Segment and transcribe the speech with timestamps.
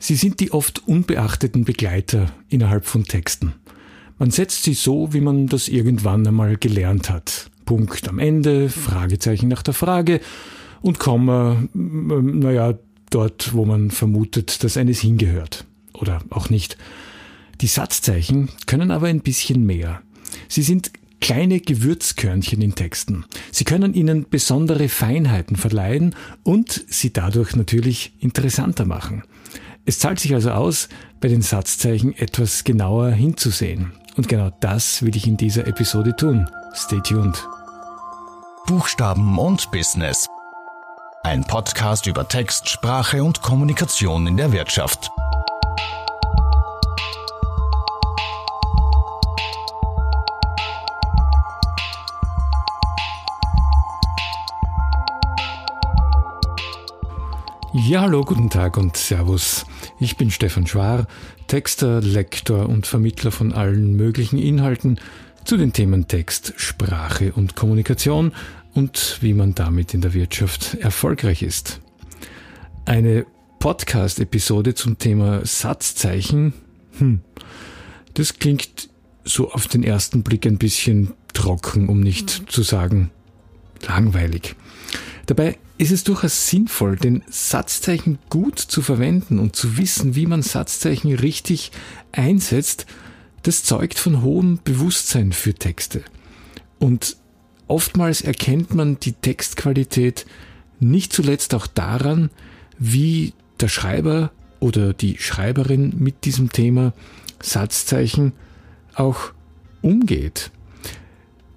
[0.00, 3.52] Sie sind die oft unbeachteten Begleiter innerhalb von Texten.
[4.18, 7.50] Man setzt sie so, wie man das irgendwann einmal gelernt hat.
[7.66, 10.20] Punkt am Ende, Fragezeichen nach der Frage
[10.80, 12.78] und Komma, naja,
[13.10, 15.66] dort, wo man vermutet, dass eines hingehört.
[15.92, 16.78] Oder auch nicht.
[17.60, 20.00] Die Satzzeichen können aber ein bisschen mehr.
[20.48, 23.26] Sie sind kleine Gewürzkörnchen in Texten.
[23.52, 29.24] Sie können ihnen besondere Feinheiten verleihen und sie dadurch natürlich interessanter machen.
[29.90, 30.88] Es zahlt sich also aus,
[31.20, 33.90] bei den Satzzeichen etwas genauer hinzusehen.
[34.16, 36.48] Und genau das will ich in dieser Episode tun.
[36.72, 37.44] Stay tuned.
[38.68, 40.28] Buchstaben und Business.
[41.24, 45.10] Ein Podcast über Text, Sprache und Kommunikation in der Wirtschaft.
[57.72, 59.66] Ja, hallo, guten Tag und Servus.
[60.02, 61.06] Ich bin Stefan Schwar,
[61.46, 64.98] Texter, Lektor und Vermittler von allen möglichen Inhalten
[65.44, 68.32] zu den Themen Text, Sprache und Kommunikation
[68.72, 71.80] und wie man damit in der Wirtschaft erfolgreich ist.
[72.86, 73.26] Eine
[73.58, 76.54] Podcast-Episode zum Thema Satzzeichen,
[76.98, 77.20] hm,
[78.14, 78.88] das klingt
[79.24, 83.10] so auf den ersten Blick ein bisschen trocken, um nicht zu sagen
[83.86, 84.56] langweilig.
[85.30, 90.42] Dabei ist es durchaus sinnvoll, den Satzzeichen gut zu verwenden und zu wissen, wie man
[90.42, 91.70] Satzzeichen richtig
[92.10, 92.84] einsetzt.
[93.44, 96.02] Das zeugt von hohem Bewusstsein für Texte.
[96.80, 97.16] Und
[97.68, 100.26] oftmals erkennt man die Textqualität
[100.80, 102.30] nicht zuletzt auch daran,
[102.80, 106.92] wie der Schreiber oder die Schreiberin mit diesem Thema
[107.40, 108.32] Satzzeichen
[108.94, 109.32] auch
[109.80, 110.50] umgeht.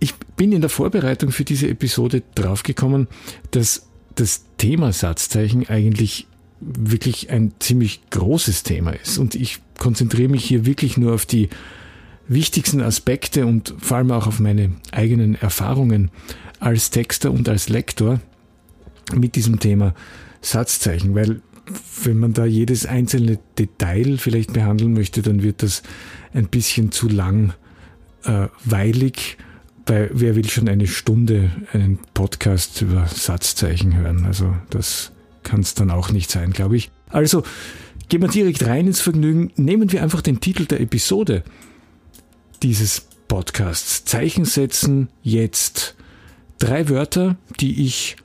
[0.03, 3.07] Ich bin in der Vorbereitung für diese Episode draufgekommen,
[3.51, 6.27] dass das Thema Satzzeichen eigentlich
[6.59, 9.17] wirklich ein ziemlich großes Thema ist.
[9.17, 11.47] Und ich konzentriere mich hier wirklich nur auf die
[12.27, 16.11] wichtigsten Aspekte und vor allem auch auf meine eigenen Erfahrungen
[16.59, 18.19] als Texter und als Lektor
[19.15, 19.95] mit diesem Thema
[20.41, 21.41] Satzzeichen, weil
[22.03, 25.81] wenn man da jedes einzelne Detail vielleicht behandeln möchte, dann wird das
[26.33, 27.53] ein bisschen zu lang
[28.25, 28.49] äh,
[29.85, 34.25] bei wer will schon eine Stunde einen Podcast über Satzzeichen hören?
[34.25, 35.11] Also das
[35.43, 36.91] kann es dann auch nicht sein, glaube ich.
[37.09, 37.43] Also
[38.09, 39.51] gehen wir direkt rein ins Vergnügen.
[39.55, 41.43] Nehmen wir einfach den Titel der Episode
[42.61, 44.05] dieses Podcasts.
[44.05, 45.95] Zeichen setzen jetzt.
[46.59, 48.15] Drei Wörter, die ich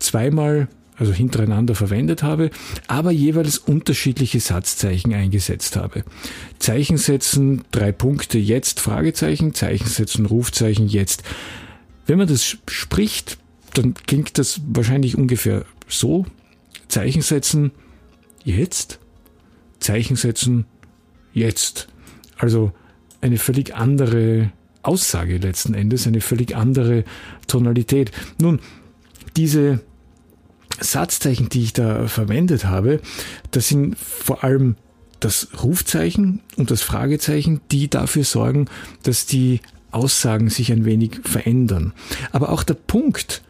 [0.00, 0.66] zweimal
[1.00, 2.50] also hintereinander verwendet habe,
[2.86, 6.04] aber jeweils unterschiedliche Satzzeichen eingesetzt habe.
[6.58, 11.22] Zeichen setzen, drei Punkte jetzt, Fragezeichen, Zeichen setzen, Rufzeichen jetzt.
[12.06, 13.38] Wenn man das spricht,
[13.72, 16.26] dann klingt das wahrscheinlich ungefähr so.
[16.88, 17.70] Zeichen setzen,
[18.44, 19.00] jetzt.
[19.78, 20.66] Zeichen setzen,
[21.32, 21.88] jetzt.
[22.36, 22.72] Also
[23.22, 27.04] eine völlig andere Aussage letzten Endes, eine völlig andere
[27.46, 28.12] Tonalität.
[28.38, 28.60] Nun,
[29.36, 29.80] diese
[30.80, 33.00] Satzzeichen, die ich da verwendet habe,
[33.50, 34.76] das sind vor allem
[35.20, 38.66] das Rufzeichen und das Fragezeichen, die dafür sorgen,
[39.02, 39.60] dass die
[39.90, 41.92] Aussagen sich ein wenig verändern.
[42.32, 43.42] Aber auch der Punkt,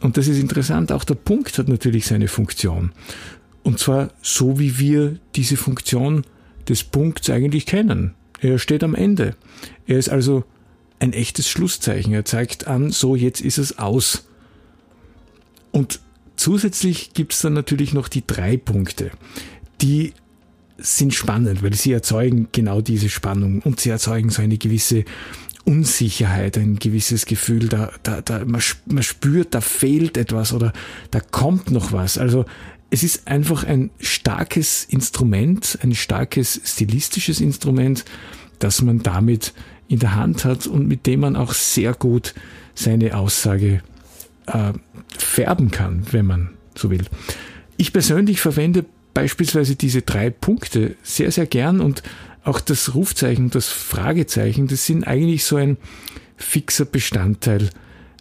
[0.00, 2.92] und das ist interessant, auch der Punkt hat natürlich seine Funktion.
[3.62, 6.24] Und zwar so, wie wir diese Funktion
[6.68, 8.14] des Punkts eigentlich kennen.
[8.40, 9.36] Er steht am Ende.
[9.86, 10.44] Er ist also
[10.98, 12.12] ein echtes Schlusszeichen.
[12.12, 14.26] Er zeigt an, so jetzt ist es aus.
[15.70, 16.00] Und
[16.42, 19.12] Zusätzlich gibt es dann natürlich noch die drei Punkte.
[19.80, 20.12] Die
[20.76, 25.04] sind spannend, weil sie erzeugen genau diese Spannung und sie erzeugen so eine gewisse
[25.64, 30.72] Unsicherheit, ein gewisses Gefühl, da, da, da, man, spürt, da fehlt etwas oder
[31.12, 32.18] da kommt noch was.
[32.18, 32.44] Also
[32.90, 38.04] es ist einfach ein starkes Instrument, ein starkes stilistisches Instrument,
[38.58, 39.54] das man damit
[39.86, 42.34] in der Hand hat und mit dem man auch sehr gut
[42.74, 43.80] seine Aussage
[44.46, 44.72] äh,
[45.16, 47.04] färben kann, wenn man so will.
[47.76, 52.02] Ich persönlich verwende beispielsweise diese drei Punkte sehr, sehr gern und
[52.44, 55.76] auch das Rufzeichen, das Fragezeichen, das sind eigentlich so ein
[56.36, 57.70] fixer Bestandteil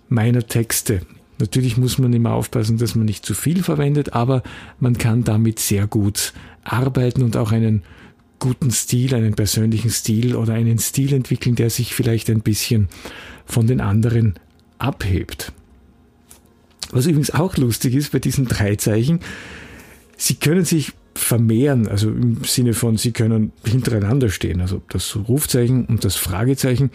[0.09, 1.01] meiner Texte.
[1.39, 4.43] Natürlich muss man immer aufpassen, dass man nicht zu viel verwendet, aber
[4.79, 7.81] man kann damit sehr gut arbeiten und auch einen
[8.37, 12.89] guten Stil, einen persönlichen Stil oder einen Stil entwickeln, der sich vielleicht ein bisschen
[13.45, 14.35] von den anderen
[14.77, 15.51] abhebt.
[16.91, 19.19] Was übrigens auch lustig ist bei diesen drei Zeichen,
[20.17, 24.61] sie können sich vermehren, also im Sinne von, sie können hintereinander stehen.
[24.61, 26.91] Also das Rufzeichen und das Fragezeichen,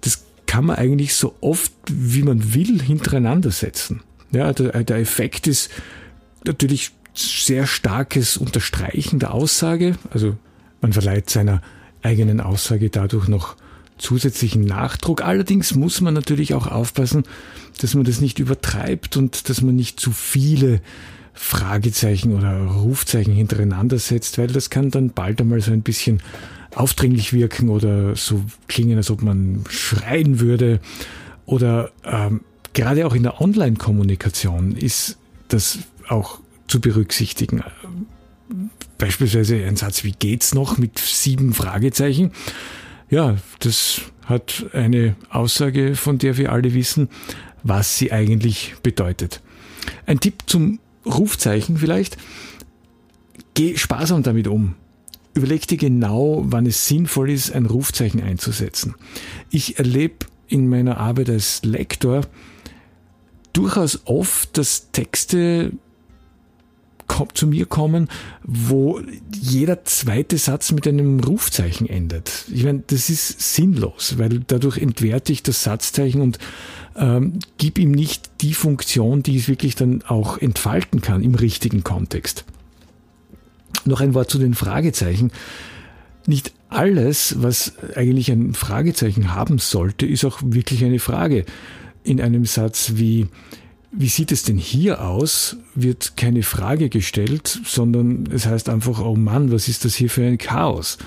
[0.00, 4.02] das kann man eigentlich so oft, wie man will, hintereinander setzen.
[4.32, 5.70] Ja, der, der Effekt ist
[6.44, 9.96] natürlich sehr starkes Unterstreichen der Aussage.
[10.10, 10.36] Also
[10.80, 11.60] man verleiht seiner
[12.02, 13.56] eigenen Aussage dadurch noch
[14.00, 15.22] zusätzlichen Nachdruck.
[15.22, 17.24] Allerdings muss man natürlich auch aufpassen,
[17.80, 20.80] dass man das nicht übertreibt und dass man nicht zu viele
[21.32, 26.22] Fragezeichen oder Rufzeichen hintereinander setzt, weil das kann dann bald einmal so ein bisschen
[26.74, 30.80] aufdringlich wirken oder so klingen, als ob man schreien würde.
[31.46, 32.42] Oder ähm,
[32.72, 35.18] gerade auch in der Online-Kommunikation ist
[35.48, 37.62] das auch zu berücksichtigen.
[38.98, 42.32] Beispielsweise ein Satz wie geht's noch mit sieben Fragezeichen.
[43.10, 47.08] Ja, das hat eine Aussage, von der wir alle wissen,
[47.64, 49.40] was sie eigentlich bedeutet.
[50.06, 52.16] Ein Tipp zum Rufzeichen vielleicht.
[53.54, 54.76] Geh sparsam damit um.
[55.34, 58.94] Überleg dir genau, wann es sinnvoll ist, ein Rufzeichen einzusetzen.
[59.50, 62.22] Ich erlebe in meiner Arbeit als Lektor
[63.52, 65.72] durchaus oft, dass Texte
[67.34, 68.08] zu mir kommen,
[68.42, 69.00] wo
[69.32, 72.44] jeder zweite Satz mit einem Rufzeichen endet.
[72.52, 76.38] Ich meine, das ist sinnlos, weil dadurch entwerte ich das Satzzeichen und
[76.96, 81.84] ähm, gebe ihm nicht die Funktion, die es wirklich dann auch entfalten kann im richtigen
[81.84, 82.44] Kontext.
[83.84, 85.30] Noch ein Wort zu den Fragezeichen.
[86.26, 91.44] Nicht alles, was eigentlich ein Fragezeichen haben sollte, ist auch wirklich eine Frage.
[92.02, 93.28] In einem Satz wie
[93.92, 99.16] wie sieht es denn hier aus, wird keine Frage gestellt, sondern es heißt einfach, oh
[99.16, 100.98] Mann, was ist das hier für ein Chaos?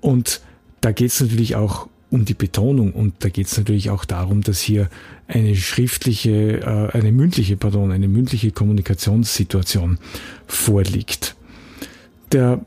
[0.00, 0.40] Und
[0.80, 4.42] da geht es natürlich auch um die Betonung und da geht es natürlich auch darum,
[4.42, 4.88] dass hier
[5.26, 9.98] eine schriftliche, äh, eine mündliche, pardon, eine mündliche Kommunikationssituation
[10.46, 11.36] vorliegt.
[12.32, 12.64] Der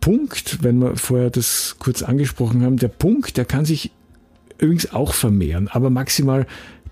[0.00, 3.92] Punkt, wenn wir vorher das kurz angesprochen haben, der Punkt, der kann sich
[4.58, 6.46] übrigens auch vermehren, aber maximal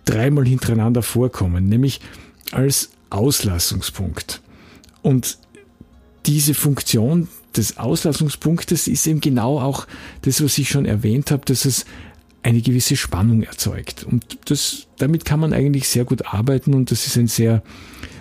[0.05, 2.01] dreimal hintereinander vorkommen, nämlich
[2.53, 4.41] als Auslassungspunkt.
[5.03, 5.39] Und
[6.27, 9.87] diese Funktion des Auslassungspunktes ist eben genau auch
[10.23, 11.85] das, was ich schon erwähnt habe, dass es
[12.43, 14.05] eine gewisse Spannung erzeugt.
[14.05, 17.63] Und das, damit kann man eigentlich sehr gut arbeiten und das ist ein sehr,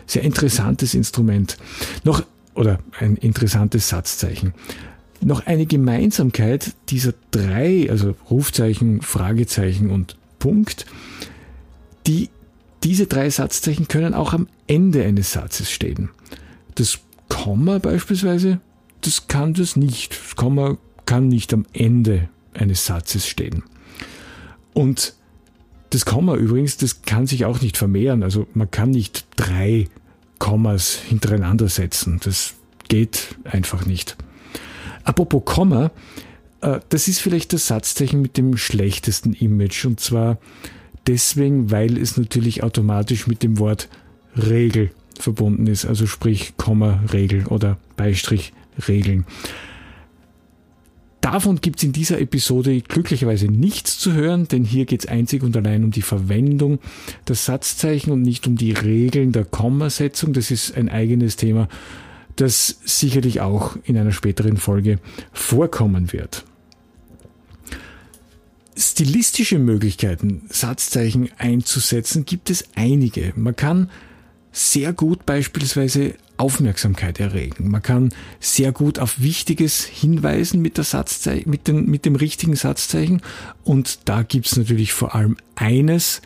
[0.06, 1.57] sehr interessantes Instrument.
[2.03, 2.24] Noch,
[2.56, 4.53] oder ein interessantes Satzzeichen.
[5.21, 10.85] Noch eine Gemeinsamkeit dieser drei, also Rufzeichen, Fragezeichen und Punkt,
[12.07, 12.29] die,
[12.83, 16.09] diese drei Satzzeichen können auch am Ende eines Satzes stehen.
[16.75, 18.59] Das Komma beispielsweise,
[19.01, 20.11] das kann das nicht.
[20.11, 23.63] Das Komma kann nicht am Ende eines Satzes stehen.
[24.73, 25.15] Und
[25.89, 28.23] das Komma übrigens, das kann sich auch nicht vermehren.
[28.23, 29.88] Also man kann nicht drei
[30.39, 32.19] Kommas hintereinander setzen.
[32.23, 32.56] Das
[32.88, 34.17] geht einfach nicht.
[35.03, 35.91] Apropos Komma,
[36.61, 39.85] äh, das ist vielleicht das Satzzeichen mit dem schlechtesten Image.
[39.85, 40.39] Und zwar
[41.07, 43.89] deswegen, weil es natürlich automatisch mit dem Wort
[44.35, 48.53] Regel verbunden ist, also sprich Komma Regel oder Beistrich
[48.88, 49.25] Regeln.
[51.21, 55.41] Davon gibt es in dieser Episode glücklicherweise nichts zu hören, denn hier geht es einzig
[55.44, 56.79] und allein um die Verwendung
[57.27, 60.33] der Satzzeichen und nicht um die Regeln der Kommasetzung.
[60.33, 61.69] Das ist ein eigenes Thema,
[62.35, 64.99] das sicherlich auch in einer späteren Folge
[65.31, 66.44] vorkommen wird
[68.77, 73.33] stilistische Möglichkeiten, Satzzeichen einzusetzen, gibt es einige.
[73.35, 73.89] Man kann
[74.51, 77.69] sehr gut beispielsweise Aufmerksamkeit erregen.
[77.69, 82.56] Man kann sehr gut auf Wichtiges hinweisen mit, der Satzzeichen, mit, den, mit dem richtigen
[82.56, 83.21] Satzzeichen.
[83.63, 86.21] Und da gibt es natürlich vor allem eines,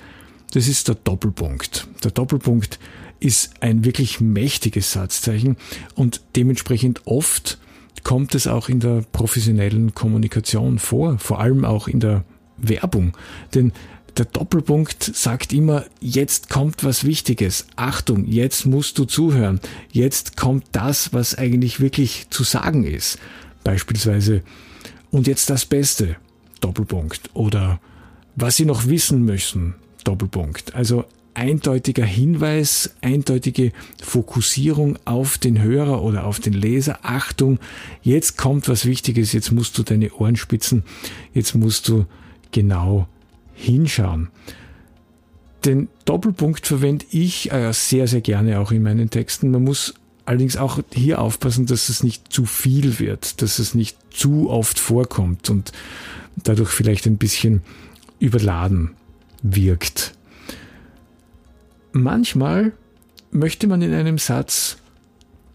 [0.54, 1.88] das ist der Doppelpunkt.
[2.04, 2.80] Der Doppelpunkt
[3.20, 5.58] ist ein wirklich mächtiges Satzzeichen
[5.96, 7.58] und dementsprechend oft
[8.04, 12.24] kommt es auch in der professionellen Kommunikation vor, vor allem auch in der
[12.58, 13.16] Werbung.
[13.54, 13.72] Denn
[14.18, 17.68] der Doppelpunkt sagt immer, jetzt kommt was Wichtiges.
[17.76, 19.60] Achtung, jetzt musst du zuhören.
[19.92, 23.20] Jetzt kommt das, was eigentlich wirklich zu sagen ist.
[23.64, 24.42] Beispielsweise,
[25.12, 26.16] und jetzt das Beste.
[26.62, 27.30] Doppelpunkt.
[27.34, 27.80] Oder
[28.36, 29.76] was Sie noch wissen müssen.
[30.04, 30.74] Doppelpunkt.
[30.74, 31.06] Also
[31.38, 33.72] eindeutiger Hinweis, eindeutige
[34.02, 37.00] Fokussierung auf den Hörer oder auf den Leser.
[37.04, 37.60] Achtung,
[38.02, 40.84] jetzt kommt was Wichtiges, jetzt musst du deine Ohren spitzen,
[41.34, 42.08] jetzt musst du
[42.58, 43.08] genau
[43.54, 44.30] hinschauen.
[45.64, 49.52] Den Doppelpunkt verwende ich äh, sehr, sehr gerne auch in meinen Texten.
[49.52, 49.94] Man muss
[50.26, 54.80] allerdings auch hier aufpassen, dass es nicht zu viel wird, dass es nicht zu oft
[54.80, 55.72] vorkommt und
[56.36, 57.62] dadurch vielleicht ein bisschen
[58.20, 58.96] überladen
[59.44, 60.14] wirkt.
[61.92, 62.74] Manchmal
[63.30, 64.78] möchte man in einem Satz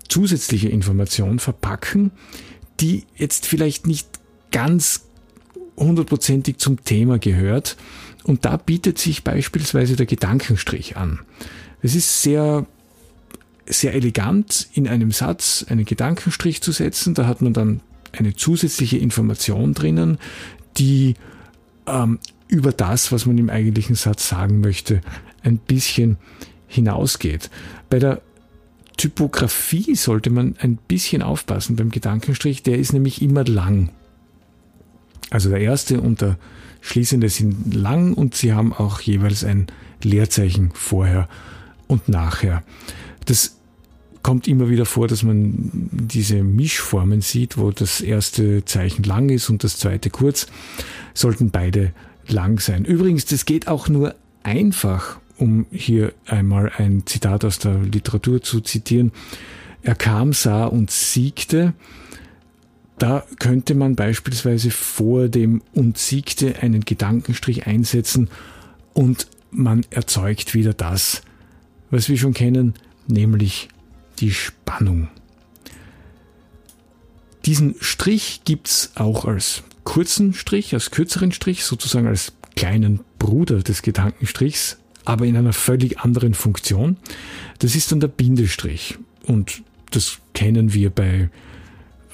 [0.06, 2.12] zusätzliche Informationen verpacken,
[2.78, 4.09] die jetzt vielleicht nicht
[4.52, 5.06] ganz
[5.76, 7.76] hundertprozentig zum Thema gehört.
[8.25, 11.21] Und da bietet sich beispielsweise der Gedankenstrich an.
[11.83, 12.67] Es ist sehr,
[13.67, 17.14] sehr elegant in einem Satz einen Gedankenstrich zu setzen.
[17.14, 17.81] Da hat man dann
[18.12, 20.19] eine zusätzliche Information drinnen,
[20.76, 21.14] die
[21.87, 25.00] ähm, über das, was man im eigentlichen Satz sagen möchte,
[25.43, 26.19] ein bisschen
[26.69, 27.50] hinausgeht.
[27.91, 28.21] Bei der
[28.97, 33.91] Typografie sollte man ein bisschen aufpassen beim Gedankenstrich, der ist nämlich immer lang.
[35.32, 36.36] Also der erste und der
[36.82, 39.66] schließende sind lang und sie haben auch jeweils ein
[40.02, 41.28] Leerzeichen vorher
[41.86, 42.62] und nachher.
[43.24, 43.56] Das
[44.22, 49.48] kommt immer wieder vor, dass man diese Mischformen sieht, wo das erste Zeichen lang ist
[49.48, 50.48] und das zweite kurz.
[51.14, 51.92] Sollten beide
[52.28, 52.84] lang sein.
[52.84, 58.60] Übrigens, das geht auch nur einfach, um hier einmal ein Zitat aus der Literatur zu
[58.60, 59.12] zitieren.
[59.82, 61.72] Er kam, sah und siegte.
[63.02, 68.30] Da könnte man beispielsweise vor dem und siegte einen Gedankenstrich einsetzen
[68.92, 71.23] und man erzeugt wieder das,
[71.90, 72.75] was wir schon kennen,
[73.09, 73.71] nämlich
[74.21, 75.09] die Spannung.
[77.44, 83.82] Diesen Strich gibt's auch als kurzen Strich, als kürzeren Strich, sozusagen als kleinen Bruder des
[83.82, 86.99] Gedankenstrichs, aber in einer völlig anderen Funktion.
[87.59, 88.97] Das ist dann der Bindestrich.
[89.26, 91.30] Und das kennen wir bei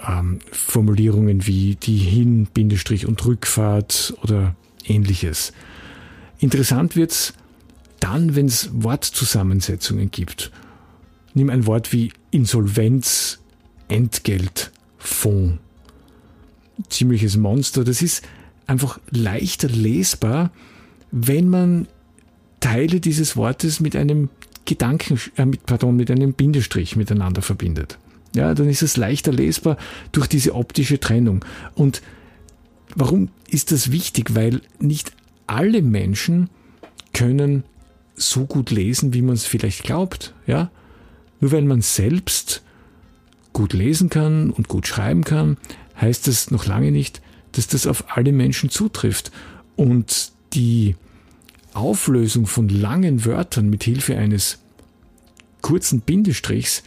[0.07, 5.52] ähm, Formulierungen wie die Hin-, Bindestrich und Rückfahrt oder ähnliches.
[6.38, 7.35] Interessant wird's
[8.00, 10.52] dann, wenn es Wortzusammensetzungen gibt.
[11.35, 13.40] Nimm ein Wort wie Insolvenz,
[13.88, 15.59] Entgelt, Fonds.
[16.88, 17.83] Ziemliches Monster.
[17.85, 18.23] Das ist
[18.67, 20.52] einfach leichter lesbar,
[21.11, 21.88] wenn man
[22.61, 24.28] Teile dieses Wortes mit einem
[24.64, 27.99] Gedanken, äh, mit, pardon, mit einem Bindestrich miteinander verbindet.
[28.35, 29.76] Ja, dann ist es leichter lesbar
[30.12, 31.44] durch diese optische Trennung.
[31.75, 32.02] Und
[32.94, 34.35] warum ist das wichtig?
[34.35, 35.12] Weil nicht
[35.47, 36.50] alle Menschen
[37.12, 37.64] können
[38.14, 40.35] so gut lesen, wie man es vielleicht glaubt.
[40.47, 40.70] Ja,
[41.40, 42.62] nur weil man selbst
[43.52, 45.56] gut lesen kann und gut schreiben kann,
[46.00, 49.32] heißt das noch lange nicht, dass das auf alle Menschen zutrifft.
[49.75, 50.97] Und die
[51.75, 54.58] Auflösung von langen Wörtern mit Hilfe eines
[55.61, 56.82] kurzen Bindestrichs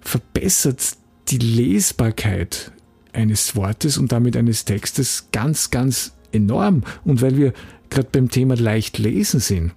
[0.00, 0.96] verbessert
[1.28, 2.72] die Lesbarkeit
[3.12, 6.82] eines Wortes und damit eines Textes ganz, ganz enorm.
[7.04, 7.52] Und weil wir
[7.88, 9.72] gerade beim Thema leicht lesen sind,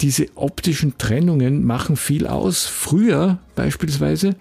[0.00, 2.66] diese optischen Trennungen machen viel aus.
[2.66, 4.34] Früher beispielsweise,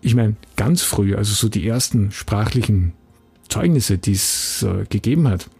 [0.00, 2.92] ich meine ganz früh, also so die ersten sprachlichen
[3.48, 5.50] Zeugnisse, die es äh, gegeben hat,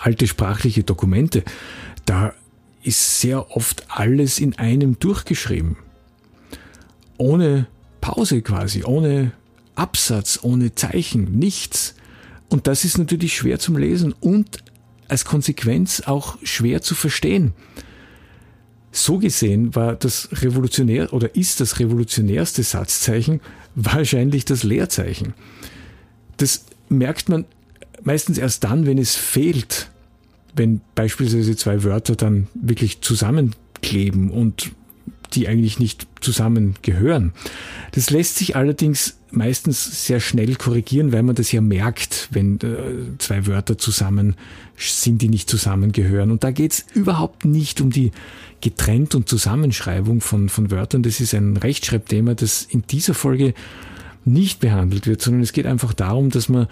[0.00, 1.42] alte sprachliche Dokumente,
[2.04, 2.34] da
[2.82, 5.76] ist sehr oft alles in einem durchgeschrieben.
[7.18, 7.66] Ohne
[8.00, 9.32] Pause quasi, ohne
[9.74, 11.94] Absatz, ohne Zeichen, nichts.
[12.48, 14.58] Und das ist natürlich schwer zum Lesen und
[15.08, 17.52] als Konsequenz auch schwer zu verstehen.
[18.92, 23.40] So gesehen war das revolutionär oder ist das revolutionärste Satzzeichen
[23.74, 25.34] wahrscheinlich das Leerzeichen.
[26.36, 27.44] Das merkt man
[28.04, 29.90] meistens erst dann, wenn es fehlt,
[30.54, 34.70] wenn beispielsweise zwei Wörter dann wirklich zusammenkleben und
[35.34, 37.32] die eigentlich nicht zusammengehören.
[37.92, 43.18] Das lässt sich allerdings meistens sehr schnell korrigieren, weil man das ja merkt, wenn äh,
[43.18, 44.36] zwei Wörter zusammen
[44.76, 46.30] sind, die nicht zusammengehören.
[46.30, 48.12] Und da geht es überhaupt nicht um die
[48.60, 51.02] Getrennt- und Zusammenschreibung von, von Wörtern.
[51.02, 53.54] Das ist ein Rechtschreibthema, das in dieser Folge
[54.24, 56.66] nicht behandelt wird, sondern es geht einfach darum, dass man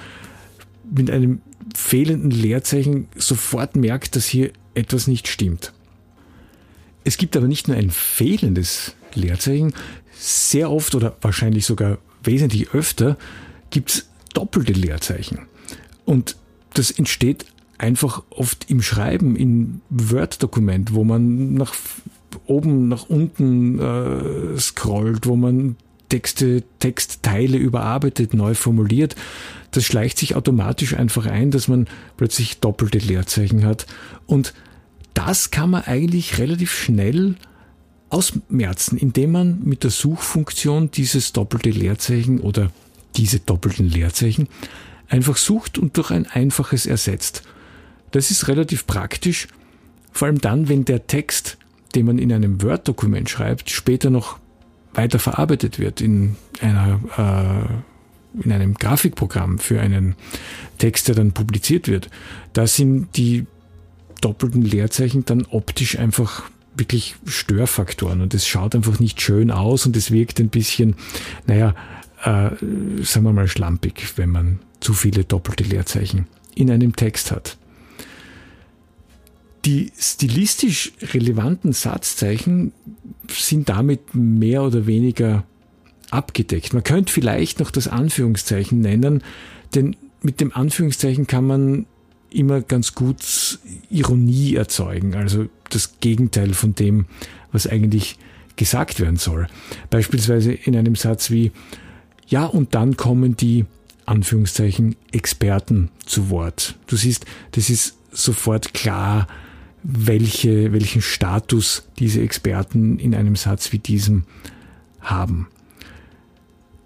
[0.90, 1.42] mit einem
[1.74, 5.72] fehlenden Leerzeichen sofort merkt, dass hier etwas nicht stimmt.
[7.04, 9.72] Es gibt aber nicht nur ein fehlendes Leerzeichen,
[10.12, 13.16] sehr oft oder wahrscheinlich sogar wesentlich öfter
[13.70, 15.40] gibt es doppelte Leerzeichen.
[16.04, 16.36] Und
[16.74, 17.46] das entsteht
[17.78, 21.74] einfach oft im Schreiben, in Word-Dokument, wo man nach
[22.46, 25.76] oben, nach unten äh, scrollt, wo man
[26.08, 29.16] Texte, Textteile überarbeitet, neu formuliert.
[29.70, 33.86] Das schleicht sich automatisch einfach ein, dass man plötzlich doppelte Leerzeichen hat.
[34.26, 34.52] Und
[35.14, 37.36] das kann man eigentlich relativ schnell
[38.08, 42.70] ausmerzen, indem man mit der Suchfunktion dieses doppelte Leerzeichen oder
[43.16, 44.48] diese doppelten Leerzeichen
[45.08, 47.42] einfach sucht und durch ein einfaches ersetzt.
[48.10, 49.48] Das ist relativ praktisch,
[50.12, 51.56] vor allem dann, wenn der Text,
[51.94, 54.38] den man in einem Word-Dokument schreibt, später noch
[54.94, 60.14] weiter verarbeitet wird in einer äh, in einem Grafikprogramm für einen
[60.78, 62.08] Text, der dann publiziert wird.
[62.54, 63.46] Da sind die
[64.22, 69.96] doppelten Leerzeichen dann optisch einfach wirklich Störfaktoren und es schaut einfach nicht schön aus und
[69.96, 70.94] es wirkt ein bisschen,
[71.46, 71.74] naja,
[72.24, 72.50] äh,
[73.02, 77.58] sagen wir mal schlampig, wenn man zu viele doppelte Leerzeichen in einem Text hat.
[79.64, 82.72] Die stilistisch relevanten Satzzeichen
[83.30, 85.44] sind damit mehr oder weniger
[86.10, 86.74] abgedeckt.
[86.74, 89.22] Man könnte vielleicht noch das Anführungszeichen nennen,
[89.74, 91.86] denn mit dem Anführungszeichen kann man
[92.34, 93.58] immer ganz gut
[93.90, 97.06] Ironie erzeugen, also das Gegenteil von dem,
[97.52, 98.18] was eigentlich
[98.56, 99.46] gesagt werden soll.
[99.90, 101.52] Beispielsweise in einem Satz wie,
[102.26, 103.64] ja, und dann kommen die
[104.06, 106.76] Anführungszeichen Experten zu Wort.
[106.86, 109.26] Du siehst, das ist sofort klar,
[109.82, 114.24] welche, welchen Status diese Experten in einem Satz wie diesem
[115.00, 115.48] haben.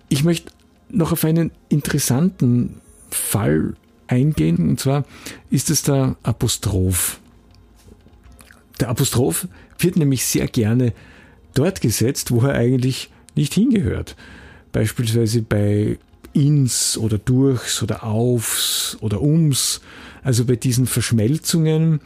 [0.09, 0.53] Ich möchte
[0.88, 3.75] noch auf einen interessanten Fall
[4.09, 5.05] eingehen, und zwar
[5.51, 7.21] ist es der Apostroph.
[8.81, 9.49] Der Apostroph
[9.79, 10.93] wird nämlich sehr gerne
[11.55, 14.17] dort gesetzt, wo er eigentlich nicht hingehört.
[14.73, 15.99] Beispielsweise bei
[16.33, 19.81] ins oder durchs oder aufs oder ums,
[20.23, 22.01] also bei diesen Verschmelzungen,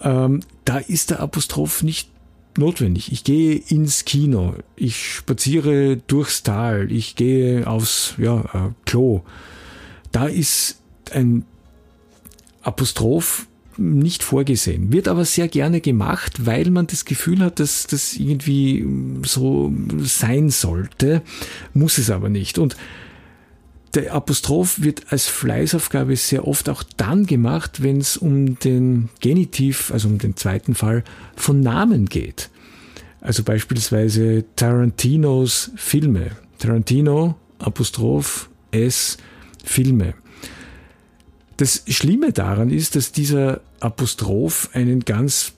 [0.00, 2.08] ähm, da ist der Apostroph nicht
[2.56, 3.12] notwendig.
[3.12, 9.22] Ich gehe ins Kino, ich spaziere durchs Tal, ich gehe aufs ja, äh, Klo.
[10.12, 10.80] Da ist
[11.12, 11.44] ein
[12.62, 13.46] Apostroph
[13.78, 18.86] nicht vorgesehen, wird aber sehr gerne gemacht, weil man das Gefühl hat, dass das irgendwie
[19.24, 21.22] so sein sollte,
[21.74, 22.58] muss es aber nicht.
[22.58, 22.76] Und
[23.94, 29.90] der Apostroph wird als Fleißaufgabe sehr oft auch dann gemacht, wenn es um den Genitiv,
[29.90, 32.50] also um den zweiten Fall, von Namen geht.
[33.20, 36.30] Also beispielsweise Tarantinos Filme.
[36.58, 39.16] Tarantino, Apostroph, S,
[39.64, 40.14] Filme.
[41.56, 45.52] Das Schlimme daran ist, dass dieser Apostroph einen ganz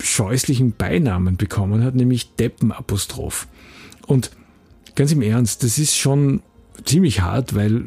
[0.00, 3.48] scheußlichen Beinamen bekommen hat, nämlich Deppenapostroph.
[4.06, 4.30] Und
[4.94, 6.42] ganz im Ernst, das ist schon
[6.84, 7.84] ziemlich hart, weil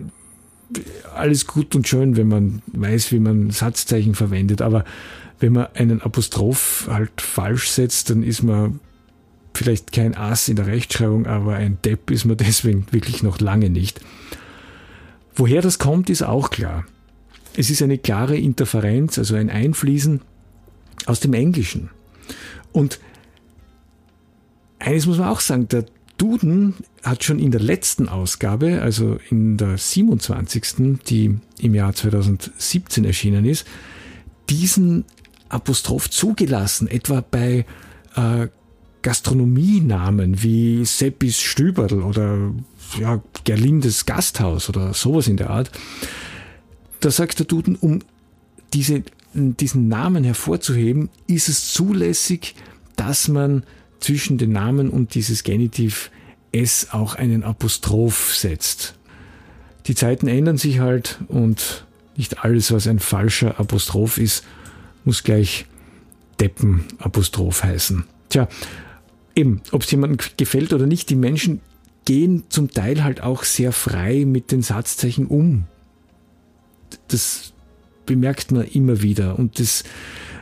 [1.16, 4.86] alles gut und schön, wenn man weiß, wie man Satzzeichen verwendet, aber
[5.40, 8.80] wenn man einen Apostroph halt falsch setzt, dann ist man
[9.54, 13.70] vielleicht kein Ass in der Rechtschreibung, aber ein Depp ist man deswegen wirklich noch lange
[13.70, 14.02] nicht.
[15.36, 16.86] Woher das kommt, ist auch klar.
[17.60, 20.22] Es ist eine klare Interferenz, also ein Einfließen
[21.08, 21.90] aus dem Englischen.
[22.72, 23.02] Und
[24.80, 25.84] eines muss man auch sagen, der
[26.18, 33.04] Duden hat schon in der letzten Ausgabe, also in der 27., die im Jahr 2017
[33.04, 33.68] erschienen ist,
[34.50, 35.04] diesen
[35.50, 37.66] Apostroph zugelassen, etwa bei
[38.16, 38.48] äh,
[39.02, 42.54] Gastronomienamen wie Seppis Stüberl oder
[42.98, 45.72] ja, Gerlindes Gasthaus oder sowas in der Art.
[47.00, 48.00] Da sagt der Duden, um
[48.74, 52.56] diese, diesen Namen hervorzuheben, ist es zulässig,
[52.96, 53.64] dass man
[54.00, 56.12] zwischen den Namen und dieses Genitiv
[56.52, 58.96] S auch einen Apostroph setzt.
[59.88, 61.86] Die Zeiten ändern sich halt und
[62.16, 64.44] nicht alles, was ein falscher Apostroph ist,
[65.06, 65.66] muss gleich
[66.40, 68.04] Deppen-Apostroph heißen.
[68.30, 68.48] Tja,
[69.36, 71.62] eben, ob es jemandem gefällt oder nicht, die Menschen
[72.06, 75.66] gehen zum Teil halt auch sehr frei mit den Satzzeichen um
[77.08, 77.54] das
[78.06, 79.84] bemerkt man immer wieder und es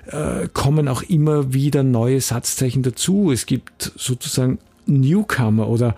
[0.07, 3.31] äh, kommen auch immer wieder neue Satzzeichen dazu.
[3.31, 5.95] Es gibt sozusagen Newcomer oder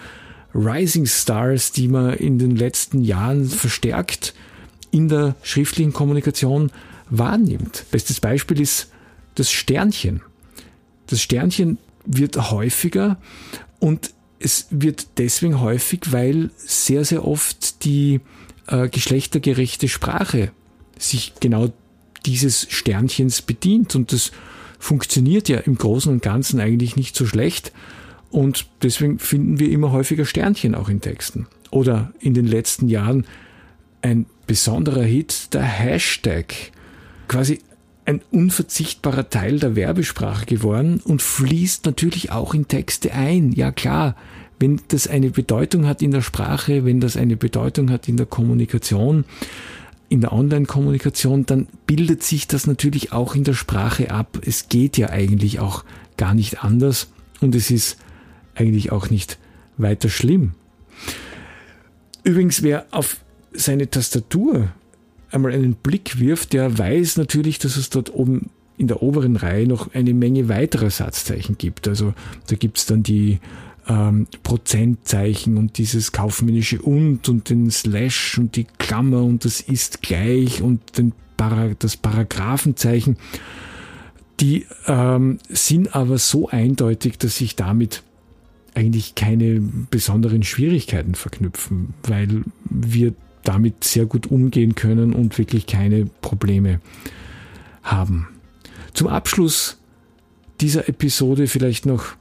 [0.54, 4.34] Rising Stars, die man in den letzten Jahren verstärkt
[4.92, 6.72] in der schriftlichen Kommunikation
[7.10, 7.86] wahrnimmt.
[7.92, 8.92] Bestes Beispiel ist
[9.36, 10.22] das Sternchen.
[11.08, 13.18] Das Sternchen wird häufiger
[13.80, 18.22] und es wird deswegen häufig, weil sehr, sehr oft die
[18.68, 20.52] äh, geschlechtergerechte Sprache
[20.98, 21.72] sich genau
[22.26, 23.96] dieses Sternchens bedient.
[23.96, 24.32] Und das
[24.80, 27.74] funktioniert ja im Großen und Ganzen eigentlich nicht so schlecht.
[28.32, 31.48] Und deswegen finden wir immer häufiger Sternchen auch in Texten.
[31.72, 33.26] Oder in den letzten Jahren
[34.02, 36.54] ein besonderer Hit, der Hashtag.
[37.28, 37.60] Quasi
[38.10, 43.52] ein unverzichtbarer Teil der Werbesprache geworden und fließt natürlich auch in Texte ein.
[43.52, 44.16] Ja klar,
[44.60, 48.26] wenn das eine Bedeutung hat in der Sprache, wenn das eine Bedeutung hat in der
[48.26, 49.26] Kommunikation,
[50.10, 54.40] in der Online-Kommunikation, dann bildet sich das natürlich auch in der Sprache ab.
[54.44, 55.86] Es geht ja eigentlich auch
[56.18, 58.00] gar nicht anders und es ist
[58.56, 59.38] eigentlich auch nicht
[59.78, 60.54] weiter schlimm.
[62.24, 63.18] Übrigens, wer auf
[63.54, 64.70] seine Tastatur
[65.32, 69.68] einmal einen Blick wirft, der weiß natürlich, dass es dort oben in der oberen Reihe
[69.68, 71.88] noch eine Menge weiterer Satzzeichen gibt.
[71.88, 72.14] Also
[72.48, 73.40] da gibt's dann die
[73.88, 80.02] ähm, Prozentzeichen und dieses kaufmännische und und den Slash und die Klammer und das ist
[80.02, 83.18] gleich und den Para, das Paragraphenzeichen,
[84.40, 88.04] die ähm, sind aber so eindeutig, dass sich damit
[88.76, 93.14] eigentlich keine besonderen Schwierigkeiten verknüpfen, weil wir
[93.50, 96.82] damit sehr gut umgehen können und wirklich keine Probleme
[97.82, 98.28] haben.
[98.94, 99.80] Zum Abschluss
[100.62, 102.14] dieser Episode vielleicht noch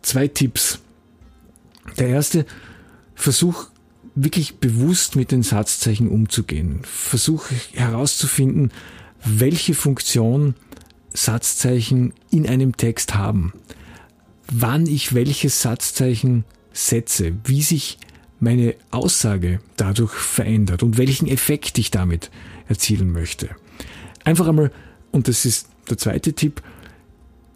[0.00, 0.78] zwei Tipps.
[1.98, 2.46] Der erste,
[3.14, 3.66] versuch
[4.14, 6.80] wirklich bewusst mit den Satzzeichen umzugehen.
[6.84, 8.72] Versuch herauszufinden,
[9.22, 10.54] welche Funktion
[11.12, 13.52] Satzzeichen in einem Text haben.
[14.50, 17.98] Wann ich welches Satzzeichen setze, wie sich
[18.42, 22.30] meine Aussage dadurch verändert und welchen Effekt ich damit
[22.68, 23.50] erzielen möchte.
[24.24, 24.72] Einfach einmal,
[25.12, 26.60] und das ist der zweite Tipp,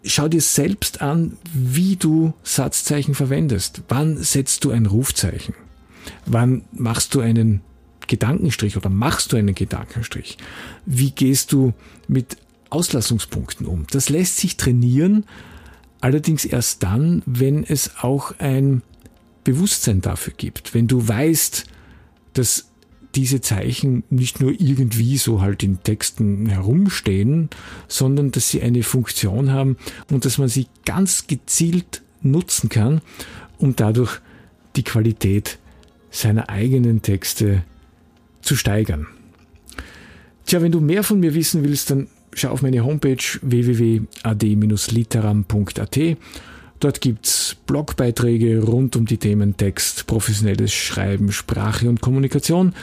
[0.05, 3.83] schau dir selbst an, wie du Satzzeichen verwendest.
[3.89, 5.55] Wann setzt du ein Rufzeichen?
[6.25, 7.61] Wann machst du einen
[8.07, 10.37] Gedankenstrich oder machst du einen Gedankenstrich?
[10.85, 11.73] Wie gehst du
[12.07, 12.37] mit
[12.69, 13.85] Auslassungspunkten um?
[13.91, 15.25] Das lässt sich trainieren,
[15.99, 18.83] allerdings erst dann, wenn es auch ein
[19.47, 20.73] Bewusstsein dafür gibt.
[20.73, 21.67] Wenn du weißt,
[22.33, 22.67] dass
[23.15, 27.49] diese Zeichen nicht nur irgendwie so halt in Texten herumstehen,
[27.87, 29.77] sondern dass sie eine Funktion haben
[30.11, 32.99] und dass man sie ganz gezielt nutzen kann,
[33.57, 34.19] um dadurch
[34.75, 35.59] die Qualität
[36.11, 37.63] seiner eigenen Texte
[38.41, 39.07] zu steigern.
[40.45, 46.17] Tja, wenn du mehr von mir wissen willst, dann schau auf meine Homepage www.ad-literam.at.
[46.79, 52.73] Dort gibt's Blogbeiträge rund um die Themen Text, professionelles Schreiben, Sprache und Kommunikation.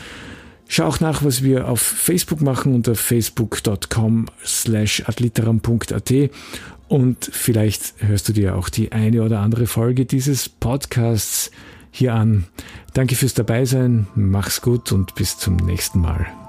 [0.67, 6.13] Schau auch nach, was wir auf Facebook machen unter facebook.com slash adliteram.at
[6.89, 11.51] und vielleicht hörst du dir auch die eine oder andere Folge dieses Podcasts
[11.91, 12.47] hier an.
[12.93, 16.44] Danke fürs Dabeisein, mach's gut und bis zum nächsten Mal.